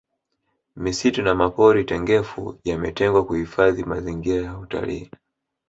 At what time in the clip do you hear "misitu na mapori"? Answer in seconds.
0.75-1.83